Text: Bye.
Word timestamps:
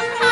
Bye. 0.00 0.29